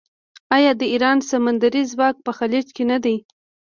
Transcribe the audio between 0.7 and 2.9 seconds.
د ایران سمندري ځواک په خلیج کې